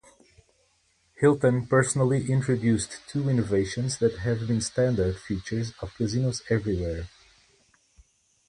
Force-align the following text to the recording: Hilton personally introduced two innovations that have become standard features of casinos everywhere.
Hilton 1.19 1.67
personally 1.67 2.25
introduced 2.31 3.07
two 3.07 3.29
innovations 3.29 3.99
that 3.99 4.17
have 4.17 4.39
become 4.39 4.59
standard 4.61 5.15
features 5.19 5.73
of 5.79 5.93
casinos 5.93 6.41
everywhere. 6.49 7.07